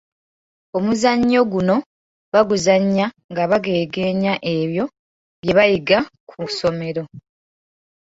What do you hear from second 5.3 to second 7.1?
bye bayiga ku ssomero.